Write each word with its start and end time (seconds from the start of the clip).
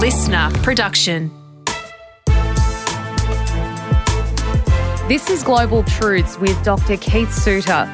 listener 0.00 0.48
production. 0.62 1.30
This 5.08 5.28
is 5.28 5.42
Global 5.42 5.82
Truths 5.82 6.38
with 6.38 6.64
Dr. 6.64 6.96
Keith 6.96 7.30
Suter. 7.30 7.84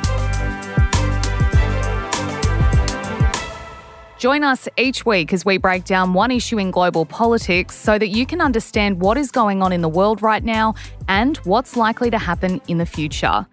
Join 4.18 4.44
us 4.44 4.68
each 4.76 5.04
week 5.04 5.32
as 5.32 5.44
we 5.44 5.58
break 5.58 5.84
down 5.84 6.14
one 6.14 6.30
issue 6.30 6.58
in 6.58 6.70
global 6.70 7.04
politics 7.04 7.74
so 7.74 7.98
that 7.98 8.08
you 8.08 8.24
can 8.24 8.40
understand 8.40 9.00
what 9.00 9.18
is 9.18 9.32
going 9.32 9.60
on 9.60 9.72
in 9.72 9.80
the 9.80 9.88
world 9.88 10.22
right 10.22 10.44
now 10.44 10.76
and 11.08 11.38
what's 11.38 11.76
likely 11.76 12.10
to 12.10 12.18
happen 12.18 12.60
in 12.68 12.78
the 12.78 12.86
future. 12.86 13.44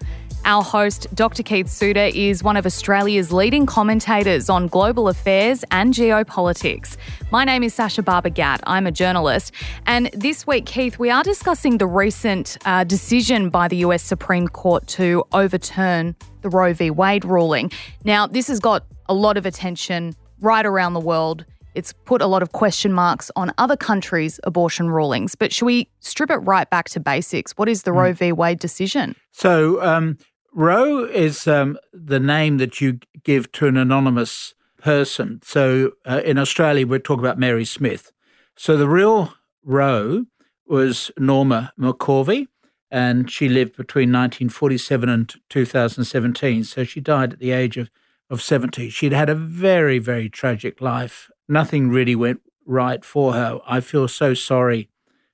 Our 0.45 0.61
host, 0.61 1.07
Dr. 1.15 1.41
Keith 1.41 1.69
Suter, 1.69 2.09
is 2.13 2.43
one 2.43 2.57
of 2.57 2.65
Australia's 2.65 3.31
leading 3.31 3.65
commentators 3.65 4.49
on 4.49 4.67
global 4.67 5.07
affairs 5.07 5.63
and 5.71 5.93
geopolitics. 5.93 6.97
My 7.31 7.45
name 7.45 7.63
is 7.63 7.73
Sasha 7.73 8.03
Barbagat. 8.03 8.59
I'm 8.65 8.85
a 8.85 8.91
journalist. 8.91 9.53
And 9.85 10.09
this 10.13 10.45
week, 10.45 10.65
Keith, 10.65 10.99
we 10.99 11.09
are 11.09 11.23
discussing 11.23 11.77
the 11.77 11.87
recent 11.87 12.57
uh, 12.65 12.83
decision 12.83 13.49
by 13.49 13.69
the 13.69 13.77
US 13.77 14.03
Supreme 14.03 14.49
Court 14.49 14.85
to 14.87 15.23
overturn 15.31 16.13
the 16.41 16.49
Roe 16.49 16.73
v. 16.73 16.89
Wade 16.89 17.23
ruling. 17.23 17.71
Now, 18.03 18.27
this 18.27 18.47
has 18.47 18.59
got 18.59 18.83
a 19.07 19.13
lot 19.13 19.37
of 19.37 19.45
attention 19.45 20.13
right 20.41 20.65
around 20.65 20.93
the 20.93 20.99
world. 20.99 21.45
It's 21.73 21.93
put 21.93 22.21
a 22.21 22.27
lot 22.27 22.43
of 22.43 22.51
question 22.51 22.91
marks 22.91 23.31
on 23.37 23.53
other 23.57 23.77
countries' 23.77 24.41
abortion 24.43 24.89
rulings. 24.89 25.35
But 25.35 25.53
should 25.53 25.65
we 25.65 25.87
strip 26.01 26.29
it 26.29 26.37
right 26.39 26.69
back 26.69 26.89
to 26.89 26.99
basics? 26.99 27.53
What 27.53 27.69
is 27.69 27.83
the 27.83 27.91
mm. 27.91 27.95
Roe 27.95 28.13
v. 28.13 28.31
Wade 28.33 28.59
decision? 28.59 29.15
So, 29.31 29.81
um, 29.81 30.17
Roe 30.53 31.03
is 31.05 31.47
um, 31.47 31.77
the 31.91 32.19
name 32.19 32.57
that 32.57 32.79
you 32.79 32.99
give 33.23 33.51
to 33.53 33.67
an 33.67 33.77
anonymous 33.77 34.53
person. 34.77 35.39
So 35.43 35.93
uh, 36.05 36.21
in 36.23 36.37
Australia, 36.37 36.85
we 36.85 36.99
talk 36.99 37.19
about 37.19 37.39
Mary 37.39 37.65
Smith. 37.65 38.11
So 38.55 38.77
the 38.77 38.87
real 38.87 39.33
Roe 39.63 40.25
was 40.67 41.11
Norma 41.17 41.73
McCorvey, 41.79 42.47
and 42.91 43.31
she 43.31 43.49
lived 43.49 43.75
between 43.75 44.09
1947 44.11 45.09
and 45.09 45.33
2017. 45.49 46.63
So 46.65 46.83
she 46.83 46.99
died 46.99 47.33
at 47.33 47.39
the 47.39 47.51
age 47.51 47.77
of, 47.77 47.89
of 48.29 48.41
70. 48.41 48.89
She'd 48.89 49.13
had 49.13 49.29
a 49.29 49.35
very, 49.35 49.97
very 49.97 50.29
tragic 50.29 50.81
life. 50.81 51.31
Nothing 51.47 51.89
really 51.89 52.15
went 52.15 52.41
right 52.65 53.03
for 53.03 53.33
her. 53.33 53.59
I 53.65 53.79
feel 53.79 54.07
so 54.07 54.33
sorry 54.33 54.89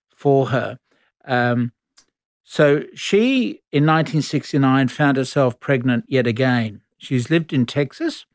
for 0.10 0.48
her. 0.48 0.80
Um, 1.26 1.74
so 2.52 2.82
she, 2.96 3.62
in 3.72 3.86
1969, 3.86 4.88
found 4.88 5.18
herself 5.18 5.60
pregnant 5.60 6.06
yet 6.08 6.26
again. 6.26 6.82
She's 6.98 7.30
lived 7.30 7.54
in 7.54 7.68
Texas 7.68 8.26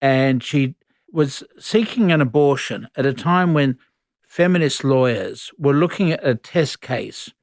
and 0.00 0.42
she 0.42 0.76
was 1.12 1.42
seeking 1.58 2.10
an 2.10 2.22
abortion 2.22 2.88
at 2.96 3.04
a 3.04 3.12
time 3.12 3.52
when 3.52 3.76
feminist 4.22 4.82
lawyers 4.82 5.50
were 5.58 5.74
looking 5.74 6.10
at 6.10 6.26
a 6.26 6.36
test 6.36 6.80
case 6.80 7.34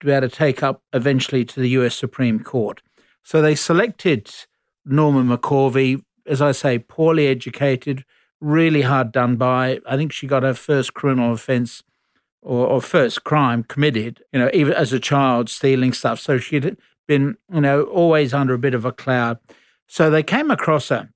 to 0.00 0.06
be 0.06 0.10
able 0.10 0.28
to 0.28 0.34
take 0.34 0.60
up 0.60 0.82
eventually 0.92 1.44
to 1.44 1.60
the 1.60 1.68
US 1.68 1.94
Supreme 1.94 2.40
Court. 2.40 2.82
So 3.22 3.40
they 3.40 3.54
selected 3.54 4.28
Norma 4.84 5.38
McCorvey, 5.38 6.02
as 6.26 6.42
I 6.42 6.50
say, 6.50 6.80
poorly 6.80 7.28
educated, 7.28 8.04
really 8.40 8.82
hard 8.82 9.12
done 9.12 9.36
by. 9.36 9.78
I 9.88 9.96
think 9.96 10.10
she 10.10 10.26
got 10.26 10.42
her 10.42 10.54
first 10.54 10.94
criminal 10.94 11.32
offense 11.32 11.84
or, 12.42 12.66
or 12.66 12.80
first 12.80 13.24
crime 13.24 13.62
committed, 13.64 14.22
you 14.32 14.38
know, 14.38 14.50
even 14.52 14.72
as 14.72 14.92
a 14.92 15.00
child 15.00 15.48
stealing 15.48 15.92
stuff. 15.92 16.20
So 16.20 16.38
she'd 16.38 16.76
been, 17.06 17.36
you 17.52 17.60
know, 17.60 17.82
always 17.82 18.32
under 18.32 18.54
a 18.54 18.58
bit 18.58 18.74
of 18.74 18.84
a 18.84 18.92
cloud. 18.92 19.38
So 19.86 20.10
they 20.10 20.22
came 20.22 20.50
across 20.50 20.88
her 20.88 21.10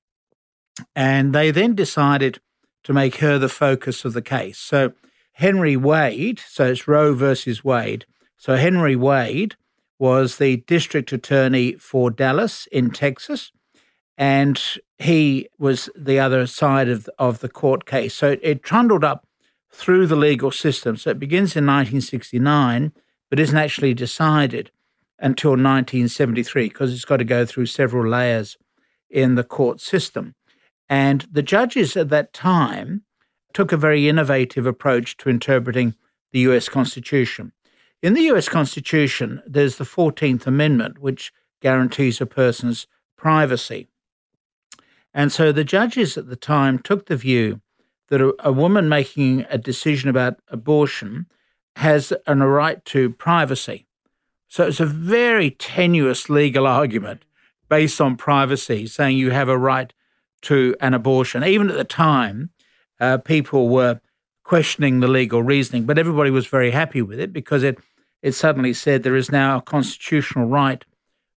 and 0.95 1.33
they 1.33 1.51
then 1.51 1.75
decided 1.75 2.39
to 2.83 2.93
make 2.93 3.17
her 3.17 3.39
the 3.39 3.49
focus 3.49 4.05
of 4.05 4.13
the 4.13 4.21
case. 4.21 4.57
So 4.57 4.93
Henry 5.33 5.75
Wade, 5.75 6.39
so 6.47 6.67
it's 6.71 6.87
Roe 6.87 7.13
versus 7.13 7.63
Wade. 7.63 8.05
So 8.37 8.55
Henry 8.55 8.95
Wade 8.95 9.55
was 9.97 10.37
the 10.37 10.57
district 10.57 11.11
attorney 11.11 11.73
for 11.73 12.11
Dallas 12.11 12.67
in 12.71 12.91
Texas, 12.91 13.51
and 14.17 14.61
he 14.97 15.47
was 15.57 15.89
the 15.95 16.19
other 16.19 16.45
side 16.47 16.89
of, 16.89 17.09
of 17.17 17.39
the 17.39 17.49
court 17.49 17.85
case. 17.85 18.13
So 18.13 18.37
it 18.41 18.63
trundled 18.63 19.03
up 19.03 19.25
through 19.75 20.07
the 20.07 20.15
legal 20.15 20.51
system. 20.51 20.95
So 20.95 21.09
it 21.09 21.19
begins 21.19 21.55
in 21.55 21.65
1969, 21.65 22.93
but 23.29 23.39
isn't 23.39 23.57
actually 23.57 23.93
decided 23.93 24.71
until 25.19 25.51
1973 25.51 26.69
because 26.69 26.93
it's 26.93 27.03
got 27.03 27.17
to 27.17 27.25
go 27.25 27.45
through 27.45 27.65
several 27.65 28.09
layers 28.09 28.57
in 29.09 29.35
the 29.35 29.43
court 29.43 29.81
system. 29.81 30.33
And 30.87 31.27
the 31.29 31.43
judges 31.43 31.97
at 31.97 32.09
that 32.09 32.31
time 32.31 33.03
took 33.53 33.71
a 33.71 33.77
very 33.77 34.07
innovative 34.07 34.65
approach 34.65 35.17
to 35.17 35.29
interpreting 35.29 35.95
the 36.31 36.39
US 36.51 36.69
Constitution. 36.69 37.51
In 38.01 38.13
the 38.13 38.29
US 38.33 38.47
Constitution, 38.47 39.41
there's 39.45 39.75
the 39.75 39.83
14th 39.83 40.47
Amendment, 40.47 40.99
which 40.99 41.33
guarantees 41.61 42.21
a 42.21 42.25
person's 42.25 42.87
privacy. 43.17 43.89
And 45.13 45.31
so 45.31 45.51
the 45.51 45.63
judges 45.63 46.17
at 46.17 46.29
the 46.29 46.35
time 46.35 46.79
took 46.79 47.07
the 47.07 47.17
view 47.17 47.61
that 48.09 48.21
a, 48.21 48.33
a 48.39 48.51
woman 48.51 48.87
making 48.89 49.45
a 49.49 49.57
decision 49.57 50.09
about 50.09 50.39
abortion 50.49 51.27
has 51.77 52.13
an, 52.27 52.41
a 52.41 52.47
right 52.47 52.83
to 52.85 53.09
privacy. 53.11 53.87
So 54.47 54.65
it's 54.67 54.79
a 54.79 54.85
very 54.85 55.51
tenuous 55.51 56.29
legal 56.29 56.67
argument 56.67 57.23
based 57.67 57.99
on 57.99 58.15
privacy, 58.15 58.87
saying 58.87 59.17
you 59.17 59.31
have 59.31 59.49
a 59.49 59.57
right 59.57 59.91
to 60.43 60.75
an 60.79 60.93
abortion. 60.93 61.43
Even 61.43 61.69
at 61.69 61.77
the 61.77 61.83
time, 61.83 62.51
uh, 62.99 63.17
people 63.17 63.67
were 63.69 63.99
questioning 64.43 64.99
the 64.99 65.07
legal 65.07 65.41
reasoning, 65.41 65.85
but 65.85 65.97
everybody 65.97 66.29
was 66.29 66.45
very 66.45 66.71
happy 66.71 67.01
with 67.01 67.19
it 67.19 67.33
because 67.33 67.63
it, 67.63 67.79
it 68.21 68.33
suddenly 68.33 68.73
said 68.73 69.01
there 69.01 69.15
is 69.15 69.31
now 69.31 69.57
a 69.57 69.61
constitutional 69.61 70.45
right 70.45 70.85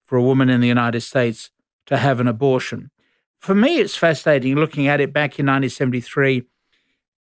for 0.05 0.17
a 0.17 0.23
woman 0.23 0.51
in 0.51 0.61
the 0.61 0.69
United 0.69 1.01
States 1.01 1.51
to 1.87 1.97
have 1.97 2.21
an 2.21 2.29
abortion. 2.29 2.91
For 3.39 3.55
me, 3.55 3.79
it's 3.79 3.97
fascinating 3.97 4.57
looking 4.57 4.87
at 4.87 5.01
it 5.01 5.13
back 5.13 5.39
in 5.39 5.47
1973 5.47 6.45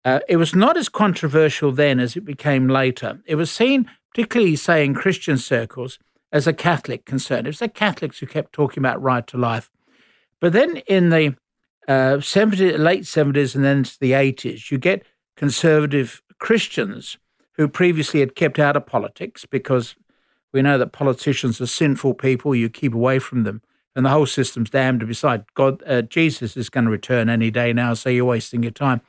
uh, 0.07 0.21
it 0.29 0.37
was 0.37 0.55
not 0.55 0.77
as 0.77 0.87
controversial 0.87 1.73
then 1.73 1.99
as 1.99 2.15
it 2.15 2.23
became 2.23 2.69
later. 2.69 3.19
It 3.25 3.35
was 3.35 3.51
seen, 3.51 3.91
particularly, 4.13 4.55
say, 4.55 4.85
in 4.85 4.93
Christian 4.93 5.37
circles, 5.37 5.99
as 6.31 6.47
a 6.47 6.53
Catholic 6.53 7.03
concern. 7.03 7.45
It 7.45 7.49
was 7.49 7.59
the 7.59 7.67
Catholics 7.67 8.19
who 8.19 8.25
kept 8.25 8.53
talking 8.53 8.79
about 8.79 9.01
right 9.01 9.27
to 9.27 9.37
life. 9.37 9.69
But 10.39 10.53
then 10.53 10.77
in 10.87 11.09
the 11.09 11.35
uh, 11.89 12.21
70, 12.21 12.77
late 12.77 13.01
70s 13.03 13.53
and 13.53 13.65
then 13.65 13.79
into 13.79 13.99
the 13.99 14.13
80s, 14.13 14.71
you 14.71 14.77
get 14.77 15.05
conservative 15.35 16.21
Christians 16.39 17.17
who 17.57 17.67
previously 17.67 18.21
had 18.21 18.33
kept 18.33 18.59
out 18.59 18.77
of 18.77 18.85
politics 18.85 19.45
because 19.45 19.95
we 20.53 20.61
know 20.61 20.77
that 20.77 20.93
politicians 20.93 21.59
are 21.59 21.67
sinful 21.67 22.13
people, 22.13 22.55
you 22.55 22.69
keep 22.69 22.93
away 22.93 23.19
from 23.19 23.43
them. 23.43 23.61
And 23.93 24.05
the 24.05 24.11
whole 24.11 24.27
system's 24.27 24.69
damned. 24.69 25.05
Besides, 25.05 25.43
God, 25.53 25.83
uh, 25.85 26.03
Jesus 26.03 26.55
is 26.55 26.69
going 26.69 26.85
to 26.85 26.91
return 26.91 27.27
any 27.27 27.51
day 27.51 27.73
now, 27.73 27.93
so 27.93 28.09
you're 28.09 28.23
wasting 28.23 28.63
your 28.63 28.71
time 28.71 29.01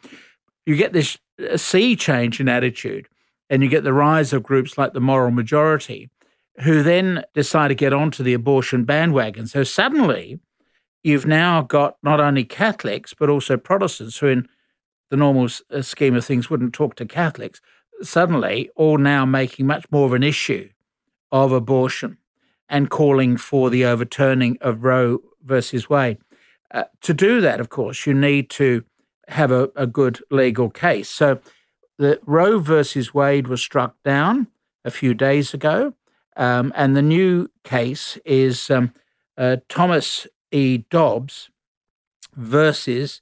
you 0.69 0.77
get 0.77 0.93
this 0.93 1.17
uh, 1.51 1.57
sea 1.57 1.97
change 1.97 2.41
in 2.41 2.49
attitude, 2.49 3.09
and 3.49 3.63
you 3.63 3.71
get 3.71 3.85
the 3.85 3.93
rise 3.95 4.35
of 4.35 4.43
groups 4.43 4.77
like 4.77 4.93
the 4.93 5.01
moral 5.01 5.31
majority, 5.31 6.11
who 6.61 6.83
then 6.83 7.25
decide 7.33 7.69
to 7.69 7.75
get 7.75 7.95
onto 7.95 8.23
the 8.23 8.35
abortion 8.35 8.85
bandwagon. 8.85 9.47
So 9.47 9.65
suddenly, 9.65 10.41
you've 11.03 11.27
now 11.27 11.63
got 11.63 11.97
not 12.03 12.21
only 12.21 12.45
Catholics 12.45 13.15
but 13.19 13.31
also 13.31 13.57
Protestants 13.57 14.19
who, 14.19 14.27
in 14.27 14.49
the 15.11 15.17
normal 15.17 15.49
uh, 15.71 15.81
scheme 15.81 16.15
of 16.15 16.25
things, 16.27 16.51
wouldn't 16.51 16.75
talk 16.75 16.97
to 16.97 17.07
Catholics. 17.07 17.63
Suddenly, 18.03 18.69
all 18.77 18.99
now 18.99 19.25
making 19.25 19.67
much 19.67 19.87
more 19.91 20.05
of 20.05 20.13
an 20.13 20.23
issue 20.23 20.69
of 21.33 21.51
abortion 21.51 22.19
and 22.69 22.91
calling 22.91 23.39
for 23.39 23.71
the 23.71 23.87
overturning 23.87 24.59
of 24.61 24.85
Roe 24.85 25.21
versus 25.43 25.89
Wade. 25.89 26.19
Uh, 26.71 26.85
to 27.01 27.15
do 27.15 27.41
that, 27.41 27.59
of 27.59 27.71
course, 27.71 28.07
you 28.07 28.13
need 28.13 28.51
to 28.51 28.85
have 29.29 29.51
a, 29.51 29.71
a 29.77 29.87
good 29.87 30.21
legal 30.31 30.71
case. 30.71 31.09
So 31.09 31.41
the 31.99 32.21
Roe 32.25 32.59
versus 32.59 33.15
Wade 33.15 33.49
was 33.49 33.61
struck 33.61 33.95
down 34.05 34.49
a 34.85 34.91
few 34.91 35.15
days 35.15 35.53
ago, 35.55 35.95
um, 36.37 36.73
and 36.77 36.97
the 36.97 37.03
new 37.03 37.49
case 37.65 38.17
is 38.25 38.71
um, 38.71 38.93
uh, 39.37 39.57
Thomas 39.69 40.27
E. 40.51 40.85
Dobbs 40.91 41.51
versus 42.35 43.21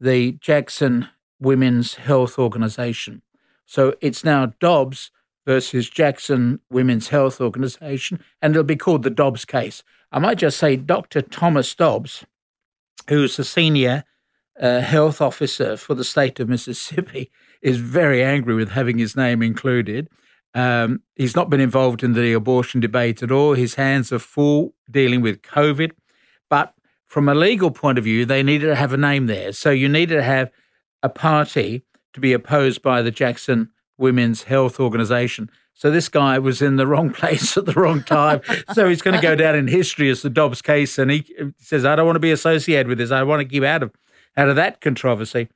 the 0.00 0.32
Jackson 0.32 1.08
Women's 1.40 1.94
Health 1.94 2.38
Organization. 2.38 3.22
So 3.66 3.94
it's 4.00 4.24
now 4.24 4.52
Dobbs 4.60 5.10
versus 5.46 5.88
Jackson 5.88 6.60
Women's 6.70 7.08
Health 7.08 7.40
Organization, 7.40 8.20
and 8.40 8.54
it'll 8.54 8.64
be 8.64 8.76
called 8.76 9.02
the 9.02 9.10
Dobbs 9.10 9.44
case. 9.44 9.82
I 10.10 10.18
might 10.18 10.38
just 10.38 10.58
say 10.58 10.76
Dr. 10.76 11.22
Thomas 11.22 11.74
Dobbs, 11.74 12.24
who's 13.08 13.38
a 13.38 13.44
senior 13.44 14.04
uh, 14.60 14.80
health 14.80 15.20
officer 15.20 15.76
for 15.76 15.94
the 15.94 16.04
state 16.04 16.40
of 16.40 16.48
Mississippi 16.48 17.30
is 17.62 17.78
very 17.78 18.22
angry 18.22 18.54
with 18.54 18.70
having 18.70 18.98
his 18.98 19.16
name 19.16 19.42
included. 19.42 20.08
Um, 20.54 21.02
he's 21.16 21.34
not 21.34 21.50
been 21.50 21.60
involved 21.60 22.04
in 22.04 22.12
the 22.12 22.32
abortion 22.32 22.80
debate 22.80 23.22
at 23.22 23.32
all. 23.32 23.54
His 23.54 23.74
hands 23.74 24.12
are 24.12 24.18
full 24.18 24.74
dealing 24.90 25.20
with 25.20 25.42
COVID. 25.42 25.90
But 26.48 26.74
from 27.06 27.28
a 27.28 27.34
legal 27.34 27.70
point 27.70 27.98
of 27.98 28.04
view, 28.04 28.24
they 28.24 28.42
needed 28.42 28.66
to 28.66 28.76
have 28.76 28.92
a 28.92 28.96
name 28.96 29.26
there. 29.26 29.52
So 29.52 29.70
you 29.70 29.88
needed 29.88 30.16
to 30.16 30.22
have 30.22 30.50
a 31.02 31.08
party 31.08 31.84
to 32.12 32.20
be 32.20 32.32
opposed 32.32 32.82
by 32.82 33.02
the 33.02 33.10
Jackson 33.10 33.70
Women's 33.98 34.44
Health 34.44 34.78
Organization. 34.78 35.50
So 35.72 35.90
this 35.90 36.08
guy 36.08 36.38
was 36.38 36.62
in 36.62 36.76
the 36.76 36.86
wrong 36.86 37.10
place 37.12 37.56
at 37.56 37.66
the 37.66 37.72
wrong 37.72 38.02
time. 38.02 38.40
so 38.72 38.88
he's 38.88 39.02
going 39.02 39.16
to 39.16 39.22
go 39.22 39.34
down 39.34 39.56
in 39.56 39.66
history 39.66 40.08
as 40.10 40.22
the 40.22 40.30
Dobbs 40.30 40.62
case. 40.62 40.98
And 40.98 41.10
he 41.10 41.24
says, 41.58 41.84
I 41.84 41.96
don't 41.96 42.06
want 42.06 42.16
to 42.16 42.20
be 42.20 42.30
associated 42.30 42.86
with 42.86 42.98
this. 42.98 43.10
I 43.10 43.24
want 43.24 43.40
to 43.40 43.48
keep 43.48 43.64
out 43.64 43.82
of 43.82 43.90
out 44.36 44.48
of 44.48 44.56
that 44.56 44.80
controversy. 44.80 45.48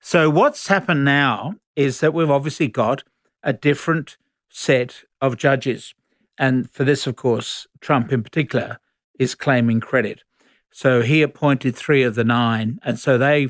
So 0.00 0.30
what's 0.30 0.68
happened 0.68 1.04
now 1.04 1.54
is 1.76 2.00
that 2.00 2.14
we've 2.14 2.30
obviously 2.30 2.68
got 2.68 3.04
a 3.42 3.52
different 3.52 4.16
set 4.48 5.02
of 5.20 5.36
judges. 5.36 5.94
And 6.38 6.70
for 6.70 6.84
this, 6.84 7.06
of 7.06 7.16
course, 7.16 7.66
Trump 7.80 8.12
in 8.12 8.22
particular 8.22 8.78
is 9.18 9.34
claiming 9.34 9.80
credit. 9.80 10.22
So 10.70 11.02
he 11.02 11.22
appointed 11.22 11.74
three 11.74 12.02
of 12.02 12.14
the 12.14 12.24
nine. 12.24 12.78
And 12.84 12.98
so 12.98 13.18
they 13.18 13.48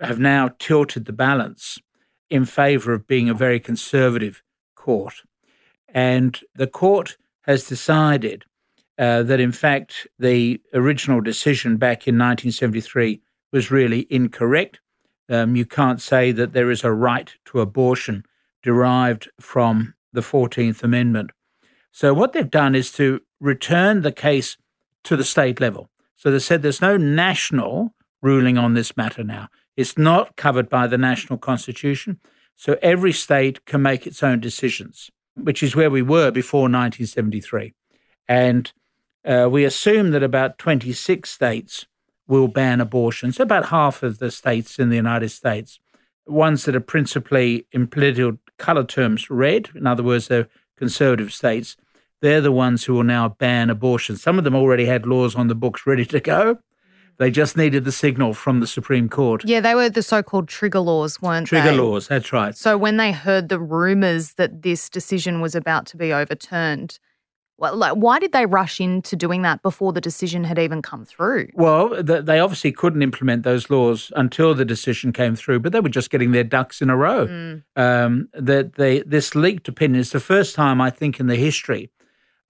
have 0.00 0.18
now 0.18 0.50
tilted 0.58 1.04
the 1.04 1.12
balance 1.12 1.78
in 2.30 2.44
favor 2.44 2.92
of 2.92 3.06
being 3.06 3.28
a 3.28 3.34
very 3.34 3.60
conservative 3.60 4.42
court. 4.74 5.22
And 5.88 6.40
the 6.54 6.66
court 6.66 7.16
has 7.42 7.68
decided 7.68 8.44
uh, 8.98 9.22
that, 9.24 9.40
in 9.40 9.52
fact, 9.52 10.06
the 10.18 10.60
original 10.72 11.20
decision 11.20 11.76
back 11.76 12.08
in 12.08 12.14
1973 12.14 13.20
was 13.54 13.70
really 13.70 14.06
incorrect. 14.10 14.80
Um, 15.30 15.54
you 15.54 15.64
can't 15.64 16.02
say 16.02 16.32
that 16.32 16.52
there 16.52 16.72
is 16.72 16.82
a 16.82 16.92
right 16.92 17.32
to 17.46 17.60
abortion 17.60 18.24
derived 18.64 19.30
from 19.40 19.94
the 20.12 20.22
14th 20.22 20.82
Amendment. 20.82 21.30
So, 21.92 22.12
what 22.12 22.32
they've 22.32 22.50
done 22.50 22.74
is 22.74 22.90
to 22.92 23.20
return 23.40 24.02
the 24.02 24.12
case 24.12 24.56
to 25.04 25.16
the 25.16 25.24
state 25.24 25.60
level. 25.60 25.88
So, 26.16 26.30
they 26.30 26.40
said 26.40 26.62
there's 26.62 26.82
no 26.82 26.96
national 26.96 27.94
ruling 28.20 28.58
on 28.58 28.74
this 28.74 28.96
matter 28.96 29.22
now. 29.22 29.48
It's 29.76 29.96
not 29.96 30.36
covered 30.36 30.68
by 30.68 30.88
the 30.88 30.98
national 30.98 31.38
constitution. 31.38 32.18
So, 32.56 32.76
every 32.82 33.12
state 33.12 33.64
can 33.66 33.82
make 33.82 34.04
its 34.04 34.22
own 34.22 34.40
decisions, 34.40 35.12
which 35.36 35.62
is 35.62 35.76
where 35.76 35.90
we 35.90 36.02
were 36.02 36.32
before 36.32 36.62
1973. 36.62 37.72
And 38.26 38.72
uh, 39.24 39.48
we 39.48 39.64
assume 39.64 40.10
that 40.10 40.24
about 40.24 40.58
26 40.58 41.30
states 41.30 41.86
will 42.26 42.48
ban 42.48 42.80
abortion. 42.80 43.32
So, 43.32 43.42
about 43.42 43.66
half 43.66 44.02
of 44.02 44.18
the 44.18 44.30
states 44.30 44.78
in 44.78 44.88
the 44.88 44.96
United 44.96 45.30
States, 45.30 45.78
ones 46.26 46.64
that 46.64 46.76
are 46.76 46.80
principally 46.80 47.66
in 47.72 47.86
political 47.86 48.38
color 48.58 48.84
terms 48.84 49.28
red, 49.30 49.70
in 49.74 49.86
other 49.86 50.02
words, 50.02 50.28
they're 50.28 50.48
conservative 50.76 51.32
states, 51.32 51.76
they're 52.20 52.40
the 52.40 52.52
ones 52.52 52.84
who 52.84 52.94
will 52.94 53.04
now 53.04 53.28
ban 53.28 53.70
abortion. 53.70 54.16
Some 54.16 54.38
of 54.38 54.44
them 54.44 54.54
already 54.54 54.86
had 54.86 55.06
laws 55.06 55.34
on 55.34 55.48
the 55.48 55.54
books 55.54 55.86
ready 55.86 56.04
to 56.06 56.20
go. 56.20 56.58
They 57.18 57.30
just 57.30 57.56
needed 57.56 57.84
the 57.84 57.92
signal 57.92 58.34
from 58.34 58.58
the 58.58 58.66
Supreme 58.66 59.08
Court. 59.08 59.44
Yeah, 59.44 59.60
they 59.60 59.74
were 59.74 59.88
the 59.88 60.02
so 60.02 60.22
called 60.22 60.48
trigger 60.48 60.80
laws, 60.80 61.22
weren't 61.22 61.46
trigger 61.46 61.62
they? 61.62 61.68
Trigger 61.70 61.82
laws, 61.82 62.08
that's 62.08 62.32
right. 62.32 62.56
So 62.56 62.76
when 62.76 62.96
they 62.96 63.12
heard 63.12 63.48
the 63.48 63.60
rumours 63.60 64.34
that 64.34 64.62
this 64.62 64.88
decision 64.88 65.40
was 65.40 65.54
about 65.54 65.86
to 65.86 65.96
be 65.96 66.12
overturned, 66.12 66.98
like, 67.58 67.94
why 67.94 68.18
did 68.18 68.32
they 68.32 68.46
rush 68.46 68.80
into 68.80 69.16
doing 69.16 69.42
that 69.42 69.62
before 69.62 69.92
the 69.92 70.00
decision 70.00 70.44
had 70.44 70.58
even 70.58 70.82
come 70.82 71.04
through? 71.04 71.48
Well, 71.54 72.02
they 72.02 72.40
obviously 72.40 72.72
couldn't 72.72 73.02
implement 73.02 73.42
those 73.42 73.70
laws 73.70 74.12
until 74.16 74.54
the 74.54 74.64
decision 74.64 75.12
came 75.12 75.36
through, 75.36 75.60
but 75.60 75.72
they 75.72 75.80
were 75.80 75.88
just 75.88 76.10
getting 76.10 76.32
their 76.32 76.44
ducks 76.44 76.82
in 76.82 76.90
a 76.90 76.96
row. 76.96 77.26
Mm. 77.26 77.62
Um, 77.76 78.28
that 78.34 78.74
they 78.74 79.00
this 79.00 79.34
leaked 79.34 79.68
opinion 79.68 80.00
is 80.00 80.10
the 80.10 80.20
first 80.20 80.54
time 80.54 80.80
I 80.80 80.90
think 80.90 81.20
in 81.20 81.26
the 81.26 81.36
history 81.36 81.90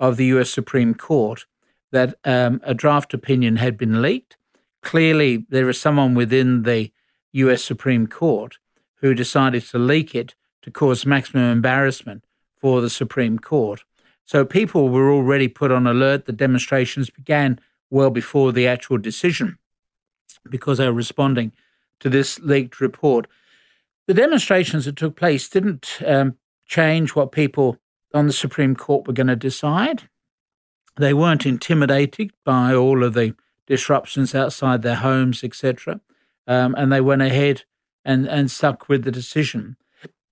of 0.01 0.17
the 0.17 0.27
U.S. 0.27 0.51
Supreme 0.51 0.95
Court 0.95 1.47
that 1.93 2.15
um, 2.25 2.61
a 2.65 2.75
draft 2.75 3.15
opinion 3.15 3.57
had 3.57 3.77
been 3.77 4.03
leaked. 4.03 4.37
Clearly, 4.83 5.47
there 5.49 5.69
is 5.69 5.81
someone 5.81 6.15
within 6.15 6.65
the 6.65 6.91
U.S. 7.33 7.63
Supreme 7.63 8.07
Court 8.07 8.59
who 8.97 9.15
decided 9.15 9.63
to 9.67 9.79
leak 9.79 10.15
it 10.15 10.35
to 10.63 10.71
cause 10.71 11.07
maximum 11.07 11.45
embarrassment 11.45 12.25
for 12.57 12.81
the 12.81 12.91
Supreme 12.91 13.39
Court 13.39 13.85
so 14.25 14.45
people 14.45 14.89
were 14.89 15.13
already 15.13 15.49
put 15.49 15.71
on 15.71 15.87
alert. 15.87 16.25
The 16.25 16.33
demonstrations 16.33 17.11
began 17.11 17.61
well 17.91 18.11
before 18.11 18.53
the 18.53 18.67
actual 18.67 18.99
decision 18.99 19.59
because 20.49 20.79
they 20.79 20.87
were 20.87 20.93
responding 20.93 21.53
to 22.01 22.09
this 22.09 22.39
leaked 22.41 22.81
report. 22.81 23.27
The 24.07 24.15
demonstrations 24.15 24.85
that 24.85 24.97
took 24.97 25.17
place 25.17 25.49
didn't 25.49 25.99
um, 26.07 26.37
change 26.67 27.15
what 27.15 27.33
people 27.33 27.79
on 28.13 28.27
the 28.27 28.33
Supreme 28.33 28.75
Court 28.77 29.07
were 29.07 29.13
going 29.13 29.27
to 29.29 29.37
decide. 29.37 30.09
They 30.97 31.15
weren't 31.15 31.47
intimidated 31.47 32.31
by 32.45 32.75
all 32.75 33.03
of 33.03 33.15
the 33.15 33.35
disruptions 33.67 34.35
outside 34.35 34.83
their 34.83 34.97
homes, 34.97 35.43
etc. 35.43 36.01
Um, 36.47 36.75
and 36.77 36.93
they 36.93 37.01
went 37.01 37.23
ahead 37.23 37.65
and, 38.05 38.27
and 38.27 38.51
stuck 38.51 38.89
with 38.89 39.05
the 39.05 39.11
decision 39.11 39.77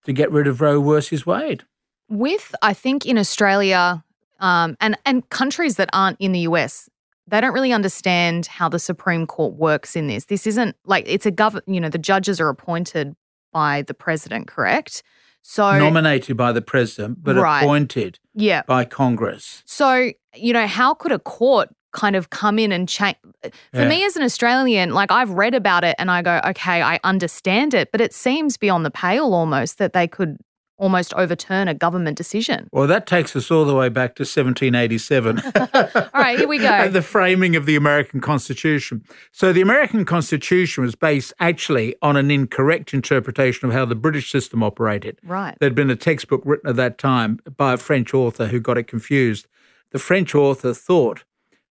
to 0.04 0.12
get 0.12 0.30
rid 0.30 0.46
of 0.46 0.60
Roe 0.60 0.82
versus 0.82 1.26
Wade 1.26 1.64
with 2.12 2.54
I 2.62 2.74
think 2.74 3.06
in 3.06 3.18
Australia 3.18 4.04
um, 4.38 4.76
and 4.80 4.96
and 5.04 5.28
countries 5.30 5.76
that 5.76 5.88
aren't 5.92 6.20
in 6.20 6.32
the 6.32 6.40
US, 6.40 6.88
they 7.26 7.40
don't 7.40 7.54
really 7.54 7.72
understand 7.72 8.46
how 8.46 8.68
the 8.68 8.78
Supreme 8.78 9.26
Court 9.26 9.54
works 9.54 9.96
in 9.96 10.06
this. 10.06 10.26
This 10.26 10.46
isn't 10.46 10.76
like 10.84 11.04
it's 11.06 11.26
a 11.26 11.30
government. 11.30 11.66
You 11.68 11.80
know, 11.80 11.88
the 11.88 11.98
judges 11.98 12.40
are 12.40 12.48
appointed 12.48 13.16
by 13.52 13.82
the 13.82 13.94
president, 13.94 14.46
correct? 14.46 15.02
So 15.42 15.78
nominated 15.78 16.36
by 16.36 16.52
the 16.52 16.62
president, 16.62 17.22
but 17.22 17.36
right. 17.36 17.62
appointed 17.62 18.18
yeah. 18.34 18.62
by 18.66 18.84
Congress. 18.84 19.62
So 19.64 20.12
you 20.34 20.52
know, 20.52 20.66
how 20.66 20.94
could 20.94 21.12
a 21.12 21.18
court 21.18 21.70
kind 21.92 22.14
of 22.14 22.30
come 22.30 22.58
in 22.58 22.72
and 22.72 22.88
change? 22.88 23.16
For 23.42 23.80
yeah. 23.80 23.88
me 23.88 24.04
as 24.04 24.16
an 24.16 24.22
Australian, 24.22 24.92
like 24.92 25.10
I've 25.10 25.30
read 25.30 25.54
about 25.54 25.82
it 25.82 25.96
and 25.98 26.10
I 26.10 26.22
go, 26.22 26.40
okay, 26.46 26.82
I 26.82 27.00
understand 27.04 27.74
it, 27.74 27.90
but 27.90 28.00
it 28.00 28.12
seems 28.14 28.56
beyond 28.56 28.84
the 28.84 28.90
pale 28.90 29.34
almost 29.34 29.78
that 29.78 29.92
they 29.94 30.06
could 30.06 30.36
almost 30.82 31.14
overturn 31.14 31.68
a 31.68 31.74
government 31.74 32.18
decision. 32.18 32.68
Well, 32.72 32.88
that 32.88 33.06
takes 33.06 33.36
us 33.36 33.52
all 33.52 33.64
the 33.64 33.74
way 33.74 33.88
back 33.88 34.16
to 34.16 34.22
1787. 34.22 35.38
all 35.94 36.10
right, 36.12 36.36
here 36.36 36.48
we 36.48 36.58
go. 36.58 36.88
the 36.90 37.00
framing 37.00 37.54
of 37.54 37.66
the 37.66 37.76
American 37.76 38.20
Constitution. 38.20 39.04
So, 39.30 39.52
the 39.52 39.60
American 39.60 40.04
Constitution 40.04 40.82
was 40.82 40.96
based 40.96 41.32
actually 41.38 41.94
on 42.02 42.16
an 42.16 42.32
incorrect 42.32 42.92
interpretation 42.92 43.68
of 43.68 43.74
how 43.74 43.84
the 43.84 43.94
British 43.94 44.30
system 44.30 44.62
operated. 44.64 45.20
Right. 45.22 45.56
There'd 45.60 45.76
been 45.76 45.88
a 45.88 45.96
textbook 45.96 46.42
written 46.44 46.68
at 46.68 46.76
that 46.76 46.98
time 46.98 47.38
by 47.56 47.74
a 47.74 47.78
French 47.78 48.12
author 48.12 48.48
who 48.48 48.58
got 48.58 48.76
it 48.76 48.88
confused. 48.88 49.46
The 49.92 50.00
French 50.00 50.34
author 50.34 50.74
thought 50.74 51.22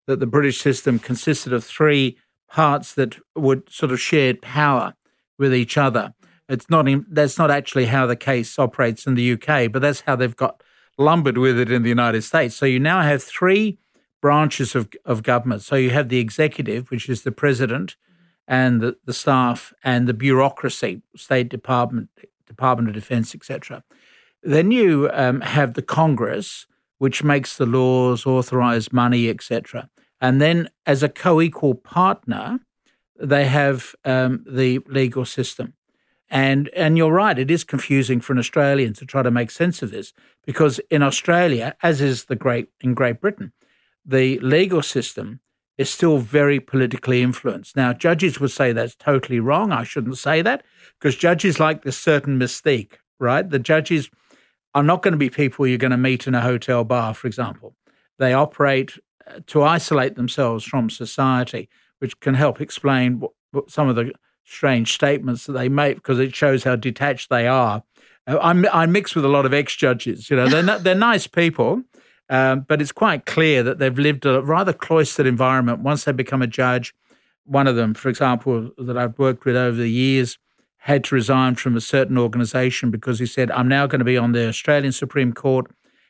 that 0.08 0.22
the 0.22 0.28
British 0.28 0.62
system 0.62 1.00
consisted 1.00 1.52
of 1.52 1.66
three 1.66 2.18
parts 2.50 2.94
that 2.94 3.18
would 3.36 3.70
sort 3.70 3.92
of 3.92 4.00
shared 4.00 4.42
power 4.42 4.94
with 5.38 5.54
each 5.54 5.78
other. 5.78 6.14
It's 6.52 6.70
not 6.70 6.88
in, 6.88 7.06
that's 7.10 7.38
not 7.38 7.50
actually 7.50 7.86
how 7.86 8.06
the 8.06 8.16
case 8.16 8.60
operates 8.60 9.08
in 9.08 9.16
the 9.16 9.34
UK, 9.34 9.72
but 9.72 9.82
that's 9.82 10.02
how 10.02 10.16
they've 10.16 10.36
got 10.36 10.62
lumbered 10.98 11.38
with 11.38 11.58
it 11.58 11.72
in 11.72 11.84
the 11.84 11.90
United 11.90 12.24
States. 12.24 12.56
So 12.56 12.66
you 12.66 12.80
now 12.80 13.02
have 13.02 13.24
three 13.24 13.80
branches 14.22 14.76
of, 14.76 14.90
of 15.06 15.24
government. 15.24 15.62
So 15.64 15.76
you 15.76 15.90
have 15.92 16.10
the 16.10 16.20
executive, 16.20 16.92
which 16.92 17.10
is 17.10 17.24
the 17.24 17.32
president 17.32 17.96
and 18.48 18.82
the, 18.82 18.98
the 19.06 19.14
staff 19.14 19.74
and 19.84 20.08
the 20.08 20.14
bureaucracy, 20.14 21.02
State 21.16 21.50
Department, 21.50 22.10
Department 22.46 22.90
of 22.90 22.96
Defense, 22.96 23.34
etc. 23.34 23.84
Then 24.44 24.72
you 24.72 25.10
um, 25.14 25.42
have 25.42 25.74
the 25.74 25.82
Congress, 25.82 26.68
which 26.98 27.24
makes 27.24 27.58
the 27.58 27.66
laws, 27.66 28.26
authorize 28.26 28.92
money, 28.92 29.30
etc. 29.30 29.90
And 30.20 30.42
then 30.42 30.70
as 30.86 31.02
a 31.02 31.10
co-equal 31.10 31.76
partner, 31.76 32.60
they 33.20 33.46
have 33.46 33.96
um, 34.04 34.44
the 34.48 34.80
legal 34.88 35.26
system. 35.26 35.74
And 36.32 36.70
and 36.70 36.98
you're 36.98 37.12
right, 37.12 37.38
it 37.38 37.52
is 37.52 37.66
confusing 37.66 38.22
for 38.22 38.32
an 38.32 38.40
Australian 38.40 38.94
to 38.94 39.06
try 39.06 39.22
to 39.22 39.30
make 39.30 39.52
sense 39.52 39.82
of 39.82 39.92
this 39.92 40.14
because 40.46 40.80
in 40.90 41.04
Australia, 41.04 41.76
as 41.84 42.00
is 42.00 42.26
the 42.26 42.38
great 42.38 42.70
in 42.80 42.94
Great 42.94 43.20
Britain, 43.20 43.52
the 44.06 44.40
legal 44.40 44.82
system 44.82 45.42
is 45.78 45.90
still 45.90 46.20
very 46.20 46.60
politically 46.60 47.22
influenced. 47.22 47.76
Now, 47.76 47.92
judges 47.92 48.40
would 48.40 48.52
say 48.52 48.72
that's 48.72 48.96
totally 48.96 49.42
wrong. 49.42 49.74
I 49.74 49.84
shouldn't 49.84 50.18
say 50.18 50.42
that 50.42 50.64
because 50.98 51.18
judges 51.18 51.60
like 51.60 51.84
this 51.84 51.98
certain 51.98 52.40
mystique, 52.40 52.94
right? 53.20 53.50
The 53.50 53.60
judges 53.60 54.10
are 54.74 54.84
not 54.84 55.02
going 55.02 55.14
to 55.14 55.18
be 55.18 55.30
people 55.30 55.68
you're 55.68 55.78
going 55.78 55.92
to 55.92 55.98
meet 55.98 56.28
in 56.28 56.36
a 56.36 56.42
hotel 56.42 56.86
bar, 56.86 57.14
for 57.14 57.28
example. 57.28 57.76
They 58.20 58.34
operate 58.34 58.94
uh, 59.28 59.40
to 59.48 59.64
isolate 59.64 60.16
themselves 60.16 60.64
from 60.64 60.90
society, 60.90 61.68
which 62.00 62.18
can 62.22 62.36
help 62.36 62.62
explain 62.62 63.20
what, 63.20 63.32
what 63.52 63.70
some 63.70 63.90
of 63.90 63.98
the 63.98 64.14
strange 64.44 64.94
statements 64.94 65.46
that 65.46 65.54
they 65.54 65.70
make 65.70 65.96
because 65.96 66.20
it 66.20 66.36
shows 66.36 66.64
how 66.64 66.76
detached 66.76 67.30
they 67.30 67.48
are. 67.48 67.84
Uh, 68.28 68.38
I'm, 68.42 68.66
I 68.72 68.86
mix 68.86 69.16
with 69.16 69.26
a 69.26 69.30
lot 69.30 69.46
of 69.46 69.54
ex 69.54 69.76
judges. 69.76 70.30
You 70.30 70.38
know, 70.38 70.48
they're 70.48 70.64
not, 70.64 70.84
they're 70.84 70.96
nice 70.96 71.28
people, 71.28 71.84
um, 72.30 72.66
but 72.68 72.82
it's 72.82 72.92
quite 72.92 73.26
clear 73.26 73.64
that 73.64 73.80
they've 73.80 73.98
lived 73.98 74.26
a 74.26 74.42
rather 74.42 74.74
cloistered 74.74 75.28
environment. 75.28 75.80
Once 75.80 76.04
they 76.04 76.12
become 76.12 76.42
a 76.42 76.48
judge, 76.48 76.94
one 77.46 77.68
of 77.68 77.76
them, 77.76 77.94
for 77.94 78.10
example, 78.10 78.72
that 78.78 78.98
I've 78.98 79.18
worked 79.18 79.46
with 79.46 79.56
over 79.56 79.78
the 79.78 79.90
years, 79.90 80.38
had 80.78 81.04
to 81.06 81.16
resign 81.16 81.56
from 81.56 81.78
a 81.78 81.82
certain 81.82 82.18
organisation 82.18 82.90
because 82.92 83.20
he 83.20 83.26
said, 83.26 83.52
"I'm 83.52 83.68
now 83.68 83.88
going 83.88 84.00
to 84.00 84.06
be 84.06 84.18
on 84.18 84.32
the 84.32 84.48
Australian 84.48 84.92
Supreme 84.92 85.34
Court, 85.34 85.70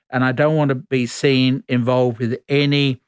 and 0.10 0.24
I 0.24 0.32
don't 0.32 0.56
want 0.56 0.70
to 0.70 0.76
be 0.76 1.06
seen 1.06 1.64
involved 1.68 2.20
with 2.20 2.40
any." 2.48 3.02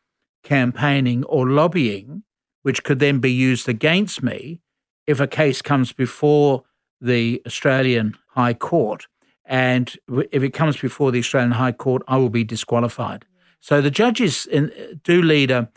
campaigning 0.44 1.24
or 1.25 1.50
lobbying, 1.50 2.24
which 2.62 2.84
could 2.84 3.00
then 3.00 3.20
be 3.20 3.32
used 3.32 3.68
against 3.68 4.22
me 4.22 4.60
if 5.07 5.19
a 5.19 5.27
case 5.27 5.62
comes 5.62 5.91
before 5.91 6.63
the 7.01 7.41
Australian 7.45 8.15
High 8.29 8.53
Court. 8.53 9.07
And 9.45 9.93
if 10.31 10.41
it 10.41 10.51
comes 10.51 10.77
before 10.77 11.12
the 11.12 11.19
Australian 11.19 11.51
High 11.51 11.74
Court, 11.74 12.01
I 12.07 12.17
will 12.17 12.29
be 12.29 12.43
disqualified. 12.43 13.25
So 13.60 13.81
the 13.81 13.91
judges 13.91 14.45
in, 14.45 14.72
do 15.03 15.22
lead 15.22 15.51
a 15.51 15.69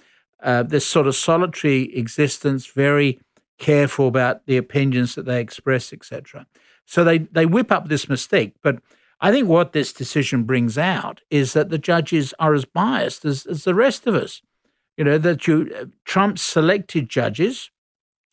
uh, 0.42 0.62
this 0.62 0.86
sort 0.86 1.06
of 1.06 1.16
solitary 1.16 1.94
existence, 1.96 2.66
very 2.66 3.18
careful 3.58 4.06
about 4.06 4.46
the 4.46 4.56
opinions 4.56 5.14
that 5.14 5.24
they 5.24 5.40
express, 5.40 5.92
etc. 5.92 6.46
So 6.84 7.04
they 7.04 7.18
they 7.18 7.46
whip 7.46 7.72
up 7.72 7.88
this 7.88 8.08
mistake. 8.08 8.54
But 8.62 8.80
I 9.20 9.32
think 9.32 9.48
what 9.48 9.72
this 9.72 9.92
decision 9.92 10.44
brings 10.44 10.76
out 10.76 11.22
is 11.30 11.54
that 11.54 11.70
the 11.70 11.78
judges 11.78 12.34
are 12.38 12.54
as 12.54 12.64
biased 12.64 13.24
as, 13.24 13.46
as 13.46 13.64
the 13.64 13.74
rest 13.74 14.06
of 14.06 14.14
us. 14.14 14.42
You 14.96 15.04
know 15.04 15.18
that 15.18 15.46
you 15.46 15.74
uh, 15.78 15.84
Trump 16.04 16.38
selected 16.38 17.08
judges 17.08 17.70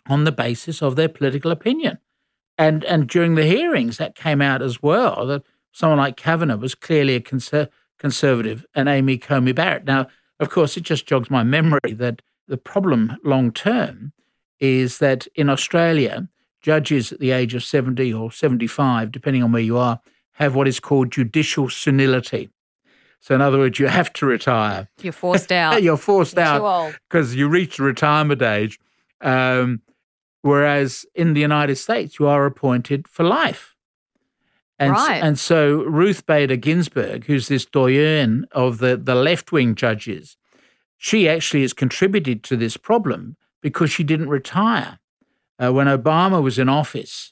on 0.08 0.24
the 0.24 0.32
basis 0.32 0.82
of 0.82 0.96
their 0.96 1.10
political 1.10 1.52
opinion, 1.52 1.98
and 2.58 2.84
and 2.86 3.08
during 3.08 3.36
the 3.36 3.46
hearings 3.46 3.98
that 3.98 4.16
came 4.16 4.42
out 4.42 4.62
as 4.62 4.82
well 4.82 5.26
that 5.28 5.44
someone 5.72 6.00
like 6.00 6.18
Kavanaugh 6.18 6.58
was 6.58 6.76
clearly 6.76 7.16
a 7.16 7.22
conser- 7.22 7.70
conservative, 7.98 8.66
and 8.76 8.90
Amy 8.90 9.18
Coney 9.18 9.54
Barrett. 9.54 9.86
Now, 9.86 10.08
of 10.40 10.50
course, 10.50 10.78
it 10.78 10.82
just 10.82 11.06
jogs 11.06 11.30
my 11.30 11.44
memory 11.44 11.94
that 11.94 12.22
the 12.48 12.58
problem 12.58 13.18
long 13.24 13.52
term 13.52 14.14
is 14.60 15.00
that 15.00 15.28
in 15.36 15.50
Australia, 15.50 16.28
judges 16.62 17.12
at 17.12 17.20
the 17.20 17.32
age 17.32 17.54
of 17.54 17.64
70 17.64 18.14
or 18.14 18.32
75, 18.32 19.12
depending 19.12 19.44
on 19.44 19.52
where 19.52 19.62
you 19.62 19.78
are, 19.78 20.00
have 20.34 20.56
what 20.56 20.68
is 20.68 20.80
called 20.80 21.12
judicial 21.12 21.70
senility. 21.70 22.50
So, 23.20 23.36
in 23.36 23.42
other 23.42 23.58
words, 23.58 23.80
you 23.80 23.88
have 23.88 24.12
to 24.14 24.26
retire. 24.26 24.90
You're 25.02 25.14
forced 25.14 25.52
out. 25.52 25.82
You're 25.84 25.96
forced 25.96 26.36
You're 26.36 26.46
out 26.46 26.96
because 27.10 27.36
you 27.36 27.48
reach 27.48 27.80
retirement 27.80 28.42
age. 28.42 28.80
Um, 29.22 29.82
whereas 30.44 31.06
in 31.16 31.34
the 31.34 31.42
United 31.42 31.78
States, 31.78 32.20
you 32.20 32.28
are 32.28 32.46
appointed 32.46 33.08
for 33.08 33.24
life. 33.24 33.76
And, 34.78 34.92
right. 34.92 35.24
and 35.24 35.40
so 35.40 35.84
Ruth 35.84 36.26
Bader 36.26 36.58
Ginsburg, 36.58 37.26
who's 37.26 37.48
this 37.48 37.66
doyen 37.66 38.46
of 38.52 38.80
the, 38.80 38.98
the 38.98 39.16
left 39.16 39.52
wing 39.52 39.74
judges, 39.74 40.38
she 40.98 41.28
actually 41.28 41.62
has 41.62 41.74
contributed 41.74 42.44
to 42.44 42.58
this 42.58 42.78
problem 42.78 43.38
because 43.62 43.90
she 43.90 44.04
didn't 44.04 44.30
retire. 44.30 45.00
Uh, 45.64 45.72
when 45.72 45.88
Obama 45.88 46.42
was 46.42 46.60
in 46.60 46.68
office, 46.68 47.32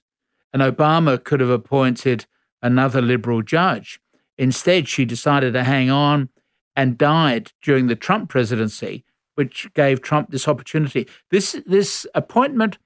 and 0.53 0.62
Obama 0.62 1.22
could 1.22 1.39
have 1.39 1.50
appointed 1.50 2.25
another 2.62 3.01
liberal 3.01 3.41
judge. 3.41 4.00
Instead, 4.38 4.88
she 4.88 5.06
decided 5.06 5.53
to 5.53 5.63
hang 5.63 5.89
on 5.89 6.30
and 6.75 6.98
died 6.98 7.51
during 7.62 7.88
the 7.88 7.96
Trump 7.96 8.30
presidency, 8.30 9.03
which 9.36 9.68
gave 9.74 10.01
Trump 10.01 10.30
this 10.30 10.48
opportunity. 10.48 11.08
This, 11.30 11.62
this 11.65 12.06
appointment 12.13 12.77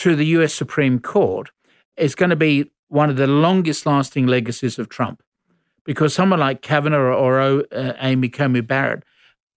to 0.00 0.16
the 0.16 0.24
US 0.26 0.54
Supreme 0.54 0.98
Court 0.98 1.50
is 1.98 2.14
going 2.14 2.30
to 2.30 2.36
be 2.36 2.70
one 2.88 3.10
of 3.10 3.16
the 3.16 3.26
longest 3.26 3.84
lasting 3.84 4.26
legacies 4.26 4.78
of 4.78 4.88
Trump. 4.88 5.22
Because 5.84 6.14
someone 6.14 6.40
like 6.40 6.62
Kavanaugh 6.62 6.96
or, 7.14 7.38
or 7.40 7.64
uh, 7.70 7.92
Amy 8.00 8.30
Coney 8.30 8.62
Barrett, 8.62 9.04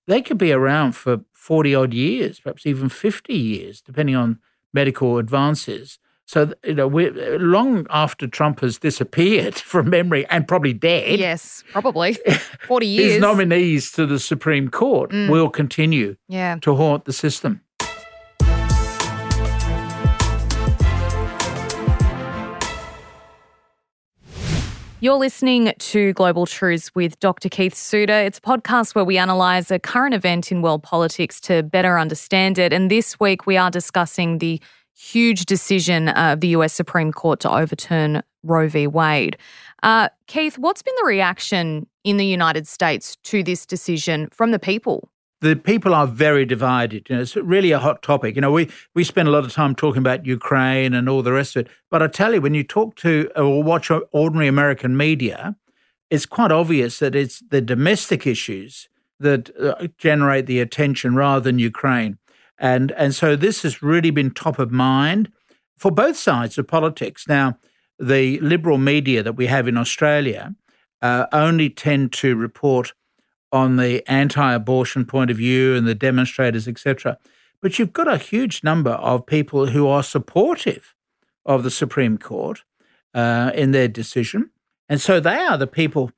they 0.07 0.21
could 0.21 0.37
be 0.37 0.51
around 0.51 0.93
for 0.93 1.21
40 1.31 1.75
odd 1.75 1.93
years, 1.93 2.41
perhaps 2.41 2.65
even 2.65 2.89
50 2.89 3.33
years, 3.33 3.81
depending 3.81 4.15
on 4.15 4.39
medical 4.73 5.17
advances. 5.17 5.97
So, 6.25 6.53
you 6.65 6.73
know, 6.73 6.87
we're 6.87 7.39
long 7.39 7.87
after 7.89 8.27
Trump 8.27 8.59
has 8.61 8.77
disappeared 8.77 9.55
from 9.71 9.89
memory 9.89 10.25
and 10.29 10.45
probably 10.45 10.73
dead. 10.73 11.19
Yes, 11.19 11.63
probably 11.71 12.17
40 12.67 12.85
years. 12.85 13.11
His 13.13 13.21
nominees 13.21 13.91
to 13.93 14.05
the 14.05 14.19
Supreme 14.19 14.69
Court 14.69 15.11
mm. 15.11 15.29
will 15.29 15.49
continue 15.49 16.17
yeah. 16.27 16.57
to 16.61 16.75
haunt 16.75 17.05
the 17.05 17.13
system. 17.13 17.61
You're 25.03 25.17
listening 25.17 25.73
to 25.77 26.13
Global 26.13 26.45
Truths 26.45 26.95
with 26.95 27.19
Dr. 27.19 27.49
Keith 27.49 27.75
Suter. 27.75 28.13
It's 28.13 28.37
a 28.37 28.41
podcast 28.41 28.95
where 28.95 29.03
we 29.03 29.17
analyse 29.17 29.69
a 29.69 29.77
current 29.77 30.15
event 30.15 30.49
in 30.49 30.61
world 30.61 30.81
politics 30.81 31.41
to 31.41 31.61
better 31.61 31.99
understand 31.99 32.57
it. 32.57 32.71
And 32.71 32.89
this 32.89 33.19
week 33.19 33.45
we 33.45 33.57
are 33.57 33.69
discussing 33.69 34.37
the 34.37 34.61
huge 34.95 35.45
decision 35.45 36.07
of 36.07 36.39
the 36.39 36.47
US 36.55 36.71
Supreme 36.71 37.11
Court 37.11 37.41
to 37.41 37.53
overturn 37.53 38.23
Roe 38.43 38.69
v. 38.69 38.87
Wade. 38.87 39.35
Uh, 39.83 40.07
Keith, 40.27 40.57
what's 40.57 40.81
been 40.81 40.95
the 40.99 41.05
reaction 41.05 41.85
in 42.05 42.15
the 42.15 42.25
United 42.25 42.65
States 42.65 43.17
to 43.23 43.43
this 43.43 43.65
decision 43.65 44.29
from 44.31 44.51
the 44.51 44.59
people? 44.59 45.09
The 45.43 45.57
people 45.57 45.93
are 45.93 46.07
very 46.07 46.45
divided. 46.45 47.09
You 47.09 47.17
know, 47.17 47.21
it's 47.21 47.35
really 47.35 47.73
a 47.73 47.79
hot 47.79 48.01
topic. 48.01 48.35
You 48.35 48.41
know, 48.41 48.51
we 48.51 48.69
we 48.95 49.03
spend 49.03 49.27
a 49.27 49.31
lot 49.31 49.43
of 49.43 49.51
time 49.51 49.75
talking 49.75 49.99
about 49.99 50.25
Ukraine 50.25 50.93
and 50.93 51.09
all 51.09 51.21
the 51.21 51.33
rest 51.33 51.55
of 51.55 51.65
it. 51.65 51.71
But 51.91 52.01
I 52.01 52.07
tell 52.07 52.33
you, 52.33 52.41
when 52.41 52.53
you 52.53 52.63
talk 52.63 52.95
to 52.97 53.29
or 53.35 53.61
watch 53.61 53.91
ordinary 54.11 54.47
American 54.47 54.95
media, 54.95 55.55
it's 56.09 56.25
quite 56.25 56.51
obvious 56.51 56.99
that 56.99 57.13
it's 57.13 57.43
the 57.49 57.59
domestic 57.59 58.25
issues 58.25 58.87
that 59.19 59.51
uh, 59.59 59.87
generate 59.97 60.45
the 60.45 60.61
attention 60.61 61.13
rather 61.13 61.41
than 61.41 61.59
Ukraine. 61.59 62.17
And 62.57 62.93
and 62.93 63.13
so 63.13 63.35
this 63.35 63.63
has 63.63 63.83
really 63.83 64.11
been 64.11 64.31
top 64.31 64.59
of 64.59 64.71
mind 64.71 65.29
for 65.77 65.91
both 65.91 66.15
sides 66.15 66.57
of 66.57 66.67
politics. 66.67 67.27
Now, 67.27 67.57
the 67.99 68.39
liberal 68.39 68.77
media 68.77 69.21
that 69.23 69.35
we 69.35 69.47
have 69.47 69.67
in 69.67 69.77
Australia 69.77 70.55
uh, 71.01 71.25
only 71.33 71.69
tend 71.69 72.13
to 72.13 72.37
report 72.37 72.93
on 73.53 73.77
the 73.77 74.03
anti-abortion 74.09 75.05
point 75.05 75.31
of 75.31 75.37
view 75.37 75.75
and 75.75 75.87
the 75.87 75.95
demonstrators, 75.95 76.67
etc. 76.67 77.17
But 77.61 77.79
you've 77.79 77.93
got 77.93 78.11
a 78.11 78.17
huge 78.17 78.63
number 78.63 78.91
of 78.91 79.25
people 79.25 79.67
who 79.67 79.87
are 79.87 80.03
supportive 80.03 80.95
of 81.45 81.63
the 81.63 81.71
Supreme 81.71 82.17
Court 82.17 82.63
uh, 83.13 83.51
in 83.53 83.71
their 83.71 83.87
decision, 83.87 84.49
and 84.89 84.99
so 84.99 85.19
they 85.19 85.37
are 85.37 85.57
the 85.57 85.67
people 85.67 86.11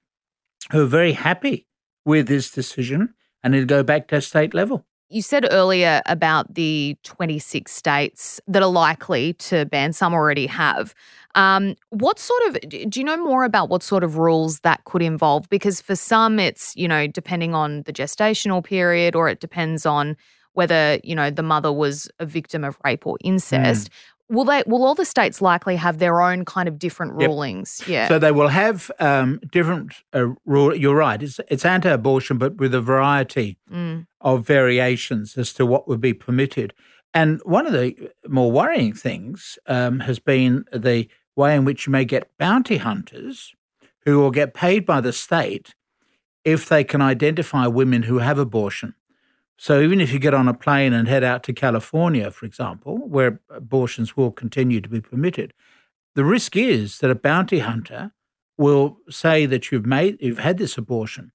who 0.71 0.83
are 0.83 0.87
very 0.87 1.11
happy 1.11 1.67
with 2.05 2.27
this 2.27 2.49
decision, 2.49 3.13
and 3.43 3.53
it'll 3.53 3.67
go 3.67 3.83
back 3.83 4.07
to 4.07 4.21
state 4.21 4.53
level. 4.53 4.85
You 5.09 5.21
said 5.21 5.47
earlier 5.51 6.01
about 6.07 6.55
the 6.55 6.97
26 7.03 7.71
states 7.71 8.41
that 8.47 8.63
are 8.63 8.69
likely 8.69 9.33
to 9.33 9.65
ban, 9.65 9.93
some 9.93 10.13
already 10.13 10.47
have. 10.47 10.95
Um, 11.35 11.75
what 11.89 12.17
sort 12.17 12.41
of, 12.47 12.59
do 12.69 12.99
you 12.99 13.03
know 13.03 13.17
more 13.17 13.43
about 13.43 13.69
what 13.69 13.83
sort 13.83 14.03
of 14.03 14.17
rules 14.17 14.61
that 14.61 14.83
could 14.85 15.03
involve? 15.03 15.47
Because 15.49 15.79
for 15.79 15.95
some, 15.95 16.39
it's, 16.39 16.75
you 16.75 16.87
know, 16.87 17.05
depending 17.05 17.53
on 17.53 17.83
the 17.83 17.93
gestational 17.93 18.63
period 18.63 19.15
or 19.15 19.29
it 19.29 19.39
depends 19.39 19.85
on 19.85 20.17
whether, 20.53 20.99
you 21.03 21.13
know, 21.13 21.29
the 21.29 21.43
mother 21.43 21.71
was 21.71 22.09
a 22.19 22.25
victim 22.25 22.63
of 22.63 22.77
rape 22.83 23.05
or 23.05 23.17
incest. 23.23 23.89
Mm. 23.91 23.93
Will 24.29 24.45
they? 24.45 24.63
Will 24.65 24.83
all 24.83 24.95
the 24.95 25.05
states 25.05 25.41
likely 25.41 25.75
have 25.75 25.99
their 25.99 26.21
own 26.21 26.45
kind 26.45 26.67
of 26.67 26.79
different 26.79 27.13
rulings? 27.13 27.79
Yep. 27.81 27.89
Yeah. 27.89 28.07
So 28.07 28.19
they 28.19 28.31
will 28.31 28.47
have 28.47 28.89
um, 28.99 29.39
different 29.51 29.93
uh, 30.13 30.29
rule. 30.45 30.75
You're 30.75 30.95
right. 30.95 31.21
It's 31.21 31.39
it's 31.49 31.65
anti-abortion, 31.65 32.37
but 32.37 32.57
with 32.57 32.73
a 32.73 32.81
variety 32.81 33.57
mm. 33.71 34.07
of 34.21 34.45
variations 34.45 35.37
as 35.37 35.53
to 35.53 35.65
what 35.65 35.87
would 35.87 36.01
be 36.01 36.13
permitted. 36.13 36.73
And 37.13 37.39
one 37.45 37.65
of 37.65 37.73
the 37.73 38.11
more 38.27 38.51
worrying 38.51 38.93
things 38.93 39.57
um, 39.67 40.01
has 40.01 40.19
been 40.19 40.65
the 40.73 41.07
way 41.35 41.55
in 41.55 41.63
which 41.63 41.87
you 41.87 41.91
may 41.91 42.03
get 42.03 42.29
bounty 42.37 42.77
hunters 42.77 43.53
who 44.05 44.19
will 44.19 44.31
get 44.31 44.53
paid 44.53 44.85
by 44.85 45.01
the 45.01 45.13
state 45.13 45.75
if 46.43 46.67
they 46.67 46.83
can 46.83 47.01
identify 47.01 47.67
women 47.67 48.03
who 48.03 48.19
have 48.19 48.37
abortion. 48.37 48.95
So 49.57 49.81
even 49.81 50.01
if 50.01 50.11
you 50.11 50.19
get 50.19 50.33
on 50.33 50.47
a 50.47 50.53
plane 50.53 50.93
and 50.93 51.07
head 51.07 51.23
out 51.23 51.43
to 51.43 51.53
California, 51.53 52.29
for 52.29 52.45
example, 52.45 52.97
where 52.97 53.39
abortions 53.49 54.17
will 54.17 54.31
continue 54.31 54.81
to 54.81 54.89
be 54.89 55.01
permitted, 55.01 55.53
the 56.15 56.25
risk 56.25 56.55
is 56.55 56.99
that 56.99 57.11
a 57.11 57.15
bounty 57.15 57.59
hunter 57.59 58.11
will 58.57 58.97
say 59.09 59.45
that 59.45 59.71
you've 59.71 59.85
made 59.85 60.17
you've 60.19 60.39
had 60.39 60.57
this 60.57 60.77
abortion. 60.77 61.31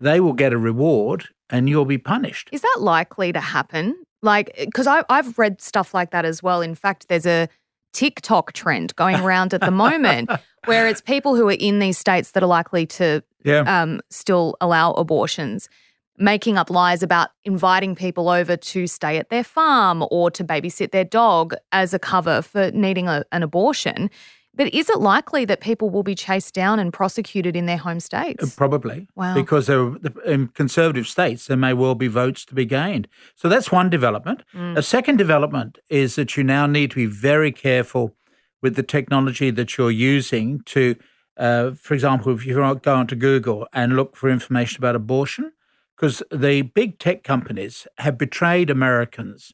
They 0.00 0.20
will 0.20 0.32
get 0.32 0.52
a 0.52 0.58
reward 0.58 1.26
and 1.50 1.68
you'll 1.68 1.84
be 1.84 1.98
punished. 1.98 2.48
Is 2.52 2.62
that 2.62 2.78
likely 2.80 3.32
to 3.32 3.40
happen? 3.40 3.96
Like, 4.22 4.52
because 4.56 4.86
I've 4.86 5.38
read 5.38 5.60
stuff 5.60 5.94
like 5.94 6.10
that 6.10 6.24
as 6.24 6.42
well. 6.42 6.60
In 6.60 6.74
fact, 6.74 7.08
there's 7.08 7.26
a 7.26 7.48
TikTok 7.92 8.52
trend 8.52 8.94
going 8.96 9.16
around 9.16 9.54
at 9.54 9.60
the 9.60 9.70
moment 9.70 10.30
where 10.66 10.86
it's 10.86 11.00
people 11.00 11.34
who 11.34 11.48
are 11.48 11.56
in 11.58 11.78
these 11.78 11.98
states 11.98 12.32
that 12.32 12.42
are 12.42 12.48
likely 12.48 12.86
to 12.86 13.22
yeah. 13.44 13.60
um, 13.60 14.00
still 14.10 14.56
allow 14.60 14.92
abortions 14.92 15.68
making 16.18 16.58
up 16.58 16.70
lies 16.70 17.02
about 17.02 17.30
inviting 17.44 17.94
people 17.94 18.28
over 18.28 18.56
to 18.56 18.86
stay 18.86 19.18
at 19.18 19.30
their 19.30 19.44
farm 19.44 20.04
or 20.10 20.30
to 20.30 20.44
babysit 20.44 20.90
their 20.90 21.04
dog 21.04 21.54
as 21.72 21.94
a 21.94 21.98
cover 21.98 22.42
for 22.42 22.70
needing 22.72 23.08
a, 23.08 23.24
an 23.32 23.42
abortion. 23.42 24.10
But 24.54 24.74
is 24.74 24.90
it 24.90 24.98
likely 24.98 25.44
that 25.44 25.60
people 25.60 25.88
will 25.88 26.02
be 26.02 26.16
chased 26.16 26.52
down 26.52 26.80
and 26.80 26.92
prosecuted 26.92 27.54
in 27.54 27.66
their 27.66 27.76
home 27.76 28.00
states? 28.00 28.42
Uh, 28.42 28.48
probably. 28.56 29.06
Wow. 29.14 29.34
Because 29.34 29.68
in 29.68 30.48
conservative 30.48 31.06
states, 31.06 31.46
there 31.46 31.56
may 31.56 31.72
well 31.72 31.94
be 31.94 32.08
votes 32.08 32.44
to 32.46 32.54
be 32.54 32.66
gained. 32.66 33.06
So 33.36 33.48
that's 33.48 33.70
one 33.70 33.88
development. 33.88 34.42
Mm. 34.52 34.76
A 34.76 34.82
second 34.82 35.16
development 35.16 35.78
is 35.88 36.16
that 36.16 36.36
you 36.36 36.42
now 36.42 36.66
need 36.66 36.90
to 36.90 36.96
be 36.96 37.06
very 37.06 37.52
careful 37.52 38.16
with 38.60 38.74
the 38.74 38.82
technology 38.82 39.52
that 39.52 39.78
you're 39.78 39.92
using 39.92 40.62
to, 40.66 40.96
uh, 41.36 41.70
for 41.70 41.94
example, 41.94 42.34
if 42.34 42.44
you 42.44 42.54
go 42.54 42.94
onto 42.94 43.14
Google 43.14 43.68
and 43.72 43.94
look 43.94 44.16
for 44.16 44.28
information 44.28 44.80
about 44.80 44.96
abortion, 44.96 45.52
because 45.98 46.22
the 46.30 46.62
big 46.62 46.98
tech 46.98 47.24
companies 47.24 47.86
have 47.98 48.16
betrayed 48.16 48.70
Americans 48.70 49.52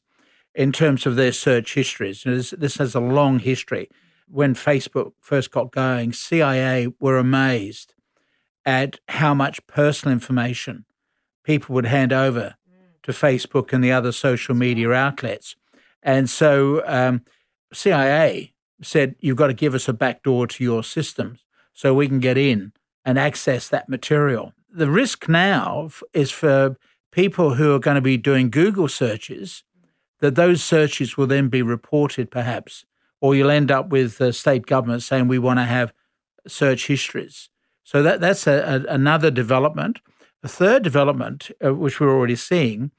in 0.53 0.71
terms 0.71 1.05
of 1.05 1.15
their 1.15 1.31
search 1.31 1.73
histories. 1.73 2.23
This, 2.23 2.51
this 2.51 2.77
has 2.77 2.93
a 2.93 2.99
long 2.99 3.39
history. 3.39 3.89
when 4.27 4.55
Facebook 4.55 5.11
first 5.21 5.51
got 5.51 5.71
going, 5.71 6.11
CIA 6.11 6.87
were 6.99 7.17
amazed 7.17 7.93
at 8.65 8.99
how 9.07 9.35
much 9.35 9.65
personal 9.67 10.13
information 10.13 10.85
people 11.43 11.75
would 11.75 11.85
hand 11.85 12.11
over 12.11 12.55
to 13.03 13.11
Facebook 13.11 13.71
and 13.71 13.83
the 13.83 13.91
other 13.91 14.11
social 14.11 14.55
media 14.55 14.91
outlets. 14.91 15.55
And 16.01 16.27
so 16.27 16.81
um, 16.87 17.23
CIA 17.71 18.53
said, 18.81 19.15
You've 19.19 19.37
got 19.37 19.47
to 19.47 19.53
give 19.53 19.75
us 19.75 19.87
a 19.87 19.93
backdoor 19.93 20.47
to 20.47 20.63
your 20.63 20.83
systems 20.83 21.45
so 21.73 21.93
we 21.93 22.07
can 22.07 22.19
get 22.19 22.37
in 22.37 22.73
and 23.03 23.19
access 23.19 23.69
that 23.69 23.87
material. 23.87 24.53
The 24.75 24.91
risk 24.91 25.29
now 25.29 25.89
is 26.11 26.31
for 26.31 26.75
people 27.13 27.53
who 27.53 27.73
are 27.73 27.79
going 27.79 27.95
to 27.95 28.01
be 28.01 28.17
doing 28.17 28.49
Google 28.49 28.89
searches 28.89 29.63
that 30.19 30.35
those 30.35 30.61
searches 30.61 31.15
will 31.15 31.27
then 31.27 31.47
be 31.47 31.61
reported, 31.61 32.29
perhaps, 32.29 32.83
or 33.21 33.33
you'll 33.35 33.51
end 33.51 33.71
up 33.71 33.87
with 33.87 34.17
the 34.17 34.33
state 34.33 34.65
government 34.65 35.01
saying 35.01 35.29
we 35.29 35.39
want 35.39 35.59
to 35.59 35.63
have 35.63 35.93
search 36.45 36.87
histories. 36.87 37.49
So 37.85 38.03
that 38.03 38.19
that's 38.19 38.47
a, 38.47 38.83
a, 38.89 38.93
another 38.93 39.31
development. 39.31 40.01
The 40.41 40.49
third 40.49 40.83
development, 40.83 41.51
uh, 41.63 41.73
which 41.73 42.01
we're 42.01 42.13
already 42.13 42.35
seeing, 42.35 42.91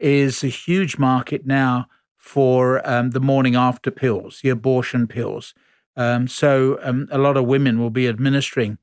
is 0.00 0.44
a 0.44 0.48
huge 0.48 0.98
market 0.98 1.44
now 1.44 1.86
for 2.16 2.88
um, 2.88 3.10
the 3.10 3.20
morning 3.20 3.56
after 3.56 3.90
pills, 3.90 4.40
the 4.40 4.50
abortion 4.50 5.08
pills. 5.08 5.52
Um, 5.96 6.28
so 6.28 6.78
um, 6.82 7.08
a 7.10 7.18
lot 7.18 7.36
of 7.36 7.46
women 7.46 7.80
will 7.80 7.90
be 7.90 8.06
administering 8.06 8.78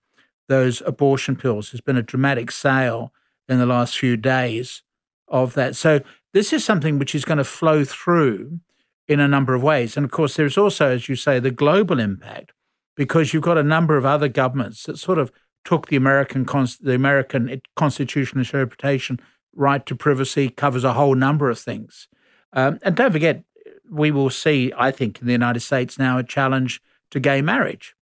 those 0.52 0.82
abortion 0.86 1.36
pills. 1.38 1.72
There's 1.72 1.82
been 1.82 1.98
a 1.98 2.04
dramatic 2.04 2.52
sale 2.52 3.14
in 3.48 3.58
the 3.58 3.66
last 3.66 3.98
few 3.98 4.18
days 4.18 4.84
of 5.30 5.54
that. 5.54 5.78
So 5.78 6.02
this 6.34 6.52
is 6.52 6.64
something 6.66 7.00
which 7.00 7.16
is 7.16 7.26
going 7.26 7.38
to 7.38 7.44
flow 7.46 7.86
through 7.86 8.60
in 9.08 9.22
a 9.22 9.30
number 9.30 9.54
of 9.54 9.64
ways. 9.64 9.96
And 9.96 10.04
of 10.04 10.12
course, 10.12 10.36
there's 10.36 10.58
also, 10.58 10.90
as 10.90 11.08
you 11.08 11.16
say, 11.16 11.40
the 11.40 11.52
global 11.52 12.00
impact, 12.00 12.52
because 12.98 13.34
you've 13.34 13.44
got 13.44 13.58
a 13.58 13.64
number 13.64 13.96
of 13.96 14.06
other 14.06 14.28
governments 14.28 14.84
that 14.84 15.00
sort 15.00 15.20
of 15.20 15.32
took 15.64 15.88
the 15.88 15.96
American 15.96 16.46
the 16.82 16.96
American 16.96 17.62
constitutional 17.76 18.42
interpretation 18.42 19.20
right 19.56 19.86
to 19.86 19.96
privacy 19.96 20.50
covers 20.50 20.84
a 20.84 20.94
whole 20.94 21.16
number 21.16 21.50
of 21.50 21.60
things. 21.60 22.10
Um, 22.54 22.80
and 22.84 22.96
don't 22.96 23.12
forget, 23.12 23.44
we 23.90 24.12
will 24.12 24.30
see, 24.30 24.74
I 24.78 24.92
think, 24.92 25.22
in 25.22 25.28
the 25.28 25.34
United 25.34 25.62
States 25.62 25.98
now 25.98 26.18
a 26.18 26.24
challenge 26.24 26.82
to 27.12 27.20
gay 27.20 27.42
marriage 27.42 27.96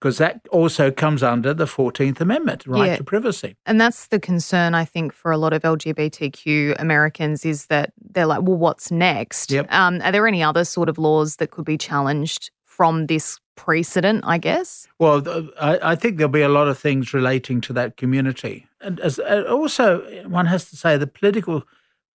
because 0.00 0.18
that 0.18 0.40
also 0.52 0.90
comes 0.90 1.22
under 1.22 1.52
the 1.52 1.64
14th 1.64 2.20
Amendment, 2.20 2.66
right 2.66 2.90
yeah. 2.90 2.96
to 2.96 3.04
privacy. 3.04 3.56
And 3.66 3.80
that's 3.80 4.06
the 4.08 4.20
concern, 4.20 4.74
I 4.74 4.84
think, 4.84 5.12
for 5.12 5.32
a 5.32 5.38
lot 5.38 5.52
of 5.52 5.62
LGBTQ 5.62 6.76
Americans 6.78 7.44
is 7.44 7.66
that 7.66 7.92
they're 8.10 8.26
like, 8.26 8.42
well, 8.42 8.56
what's 8.56 8.90
next? 8.90 9.50
Yep. 9.50 9.72
Um, 9.72 10.00
are 10.02 10.12
there 10.12 10.26
any 10.28 10.42
other 10.42 10.64
sort 10.64 10.88
of 10.88 10.98
laws 10.98 11.36
that 11.36 11.50
could 11.50 11.64
be 11.64 11.76
challenged 11.76 12.50
from 12.62 13.06
this 13.06 13.40
precedent, 13.56 14.22
I 14.24 14.38
guess? 14.38 14.86
Well, 15.00 15.50
I, 15.60 15.78
I 15.82 15.94
think 15.96 16.16
there'll 16.16 16.30
be 16.30 16.42
a 16.42 16.48
lot 16.48 16.68
of 16.68 16.78
things 16.78 17.12
relating 17.12 17.60
to 17.62 17.72
that 17.72 17.96
community. 17.96 18.66
And 18.80 19.00
as, 19.00 19.18
uh, 19.18 19.44
also, 19.50 20.00
one 20.28 20.46
has 20.46 20.70
to 20.70 20.76
say 20.76 20.96
the 20.96 21.08
political 21.08 21.64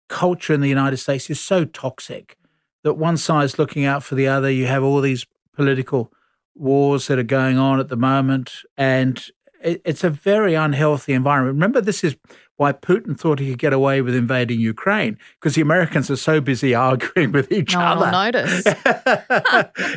culture 0.08 0.54
in 0.54 0.62
the 0.62 0.70
United 0.70 0.98
States 0.98 1.30
is 1.30 1.42
so 1.42 1.66
toxic 1.66 2.38
that 2.84 2.94
one 2.94 3.18
side's 3.18 3.60
looking 3.60 3.84
out 3.84 4.04
for 4.04 4.16
the 4.16 4.28
other. 4.28 4.50
You 4.50 4.68
have 4.68 4.84
all 4.84 5.02
these 5.02 5.26
political 5.54 6.14
wars 6.56 7.08
that 7.08 7.20
are 7.20 7.24
going 7.24 7.58
on 7.58 7.80
at 7.80 7.90
the 7.90 7.96
moment, 7.98 8.62
and 8.78 9.30
it, 9.64 9.82
it's 9.86 10.04
a 10.04 10.10
very 10.10 10.54
unhealthy 10.54 11.14
environment. 11.14 11.56
Remember, 11.56 11.82
this 11.82 12.04
is 12.04 12.16
why 12.58 12.72
Putin 12.72 13.18
thought 13.18 13.40
he 13.40 13.50
could 13.50 13.60
get 13.60 13.74
away 13.74 14.02
with 14.02 14.16
invading 14.16 14.60
Ukraine 14.60 15.18
because 15.40 15.56
the 15.56 15.62
Americans 15.62 16.12
are 16.12 16.16
so 16.16 16.40
busy 16.40 16.76
arguing 16.90 17.32
with 17.32 17.52
each 17.52 17.74
no 17.74 17.82
other. 17.82 18.12
Notice. 18.12 18.66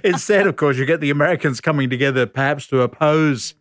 Instead, 0.04 0.46
of 0.46 0.56
course, 0.56 0.76
you 0.76 0.86
get 0.86 1.00
the 1.00 1.10
Americans 1.10 1.60
coming 1.60 1.90
together, 1.90 2.26
perhaps 2.26 2.66
to 2.68 2.80
oppose 2.80 3.54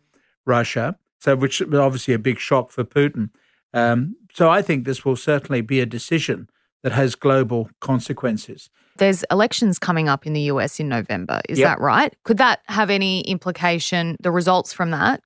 Russia. 0.44 0.98
So, 1.18 1.34
which 1.34 1.60
is 1.60 1.74
obviously 1.74 2.14
a 2.14 2.18
big 2.18 2.38
shock 2.38 2.70
for 2.70 2.84
Putin. 2.84 3.30
Um, 3.74 4.16
so, 4.32 4.48
I 4.48 4.62
think 4.62 4.84
this 4.84 5.04
will 5.04 5.16
certainly 5.16 5.60
be 5.60 5.80
a 5.80 5.86
decision 5.86 6.48
that 6.82 6.92
has 6.92 7.14
global 7.14 7.70
consequences. 7.80 8.70
There's 8.98 9.24
elections 9.30 9.78
coming 9.78 10.08
up 10.08 10.26
in 10.26 10.32
the 10.32 10.42
US 10.42 10.80
in 10.80 10.88
November. 10.88 11.40
Is 11.48 11.58
yep. 11.58 11.68
that 11.68 11.80
right? 11.80 12.14
Could 12.24 12.38
that 12.38 12.60
have 12.66 12.90
any 12.90 13.20
implication, 13.22 14.16
the 14.20 14.30
results 14.30 14.72
from 14.72 14.90
that, 14.90 15.22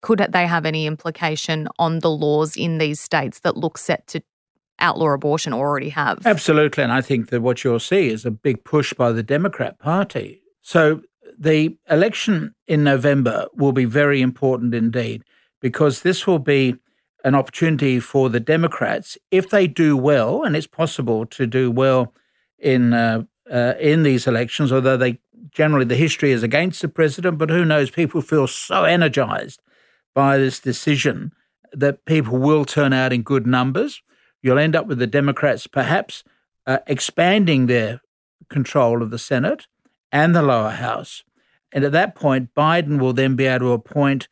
could 0.00 0.18
they 0.32 0.46
have 0.46 0.66
any 0.66 0.86
implication 0.86 1.68
on 1.78 2.00
the 2.00 2.10
laws 2.10 2.56
in 2.56 2.78
these 2.78 3.00
states 3.00 3.40
that 3.40 3.56
look 3.56 3.78
set 3.78 4.06
to 4.08 4.20
outlaw 4.80 5.12
abortion 5.12 5.52
or 5.52 5.68
already 5.68 5.90
have? 5.90 6.26
Absolutely. 6.26 6.82
And 6.82 6.92
I 6.92 7.00
think 7.00 7.30
that 7.30 7.40
what 7.40 7.62
you'll 7.62 7.78
see 7.78 8.08
is 8.08 8.26
a 8.26 8.30
big 8.30 8.64
push 8.64 8.92
by 8.92 9.12
the 9.12 9.22
Democrat 9.22 9.78
Party. 9.78 10.42
So 10.60 11.02
the 11.38 11.76
election 11.88 12.54
in 12.66 12.84
November 12.84 13.46
will 13.54 13.72
be 13.72 13.84
very 13.84 14.20
important 14.20 14.74
indeed 14.74 15.22
because 15.60 16.02
this 16.02 16.26
will 16.26 16.40
be 16.40 16.76
an 17.24 17.36
opportunity 17.36 18.00
for 18.00 18.28
the 18.28 18.40
Democrats, 18.40 19.16
if 19.30 19.50
they 19.50 19.68
do 19.68 19.96
well, 19.96 20.42
and 20.42 20.56
it's 20.56 20.66
possible 20.66 21.24
to 21.26 21.46
do 21.46 21.70
well 21.70 22.12
in 22.62 22.94
uh, 22.94 23.24
uh, 23.50 23.74
in 23.78 24.02
these 24.02 24.26
elections, 24.26 24.72
although 24.72 24.96
they 24.96 25.18
generally 25.50 25.84
the 25.84 25.96
history 25.96 26.32
is 26.32 26.42
against 26.42 26.80
the 26.80 26.88
president. 26.88 27.36
But 27.36 27.50
who 27.50 27.64
knows? 27.64 27.90
People 27.90 28.22
feel 28.22 28.46
so 28.46 28.84
energized 28.84 29.60
by 30.14 30.38
this 30.38 30.60
decision 30.60 31.32
that 31.72 32.04
people 32.04 32.38
will 32.38 32.64
turn 32.64 32.92
out 32.92 33.12
in 33.12 33.22
good 33.22 33.46
numbers. 33.46 34.02
You'll 34.42 34.58
end 34.58 34.76
up 34.76 34.86
with 34.86 34.98
the 34.98 35.06
Democrats 35.06 35.66
perhaps 35.66 36.24
uh, 36.66 36.78
expanding 36.86 37.66
their 37.66 38.00
control 38.48 39.02
of 39.02 39.10
the 39.10 39.18
Senate 39.18 39.66
and 40.10 40.34
the 40.34 40.42
lower 40.42 40.70
house. 40.70 41.24
And 41.72 41.84
at 41.84 41.92
that 41.92 42.14
point, 42.14 42.54
Biden 42.54 43.00
will 43.00 43.12
then 43.12 43.34
be 43.34 43.46
able 43.46 43.66
to 43.66 43.72
appoint 43.72 44.28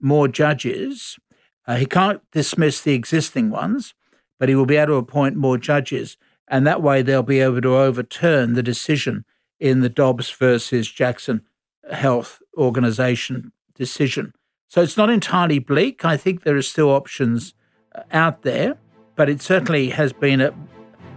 more 0.00 0.26
judges. 0.26 1.18
Uh, 1.66 1.76
he 1.76 1.86
can't 1.86 2.22
dismiss 2.32 2.80
the 2.80 2.94
existing 2.94 3.50
ones, 3.50 3.94
but 4.38 4.48
he 4.48 4.54
will 4.54 4.66
be 4.66 4.76
able 4.76 4.94
to 4.94 4.94
appoint 4.94 5.36
more 5.36 5.58
judges 5.58 6.16
and 6.50 6.66
that 6.66 6.82
way 6.82 7.02
they'll 7.02 7.22
be 7.22 7.40
able 7.40 7.60
to 7.60 7.76
overturn 7.76 8.54
the 8.54 8.62
decision 8.62 9.24
in 9.60 9.80
the 9.80 9.88
Dobbs 9.88 10.30
versus 10.30 10.90
Jackson 10.90 11.42
Health 11.90 12.40
Organization 12.56 13.52
decision. 13.74 14.32
So 14.68 14.82
it's 14.82 14.96
not 14.96 15.10
entirely 15.10 15.58
bleak. 15.58 16.04
I 16.04 16.16
think 16.16 16.42
there 16.42 16.56
are 16.56 16.62
still 16.62 16.90
options 16.90 17.54
uh, 17.94 18.02
out 18.12 18.42
there, 18.42 18.76
but 19.16 19.28
it 19.28 19.40
certainly 19.40 19.88
has 19.90 20.12
been 20.12 20.40
a, 20.40 20.52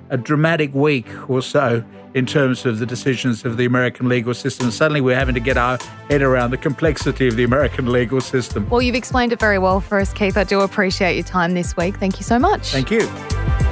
a 0.09 0.17
dramatic 0.17 0.73
week 0.73 1.07
or 1.29 1.41
so 1.41 1.83
in 2.13 2.25
terms 2.25 2.65
of 2.65 2.79
the 2.79 2.85
decisions 2.85 3.45
of 3.45 3.57
the 3.57 3.65
American 3.65 4.09
legal 4.09 4.33
system. 4.33 4.71
Suddenly 4.71 5.01
we're 5.01 5.15
having 5.15 5.35
to 5.35 5.41
get 5.41 5.57
our 5.57 5.77
head 6.09 6.21
around 6.21 6.51
the 6.51 6.57
complexity 6.57 7.27
of 7.27 7.35
the 7.35 7.43
American 7.43 7.91
legal 7.91 8.21
system. 8.21 8.69
Well, 8.69 8.81
you've 8.81 8.95
explained 8.95 9.33
it 9.33 9.39
very 9.39 9.59
well 9.59 9.79
for 9.79 9.99
us, 9.99 10.13
Keith. 10.13 10.37
I 10.37 10.43
do 10.43 10.61
appreciate 10.61 11.15
your 11.15 11.25
time 11.25 11.53
this 11.53 11.75
week. 11.77 11.97
Thank 11.97 12.17
you 12.17 12.23
so 12.23 12.39
much. 12.39 12.71
Thank 12.71 12.91
you. 12.91 13.70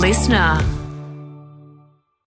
Listener 0.00 0.79